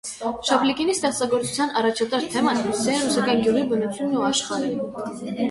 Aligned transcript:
Շաբլիկինի 0.47 0.95
ստեղծագործության 0.97 1.73
առաջատար 1.81 2.25
թեման 2.37 2.63
հյուսիսային 2.63 3.05
ռուսական 3.11 3.45
գյուղի 3.45 3.63
բնությունն 3.75 4.19
ու 4.23 4.27
աշխարհը։ 4.33 4.75